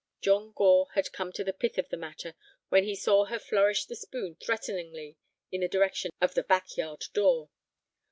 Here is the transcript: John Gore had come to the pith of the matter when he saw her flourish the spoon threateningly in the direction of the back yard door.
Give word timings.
John 0.19 0.51
Gore 0.53 0.87
had 0.95 1.11
come 1.11 1.31
to 1.33 1.43
the 1.43 1.53
pith 1.53 1.77
of 1.77 1.89
the 1.89 1.95
matter 1.95 2.33
when 2.69 2.85
he 2.85 2.95
saw 2.95 3.25
her 3.25 3.37
flourish 3.37 3.85
the 3.85 3.95
spoon 3.95 4.33
threateningly 4.43 5.15
in 5.51 5.61
the 5.61 5.67
direction 5.67 6.09
of 6.19 6.33
the 6.33 6.41
back 6.41 6.75
yard 6.75 7.03
door. 7.13 7.51